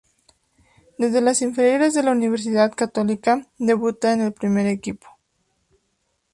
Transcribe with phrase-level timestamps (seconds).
[0.97, 5.05] Desde las inferiores en la Universidad Católica, debuta en el primer equipo.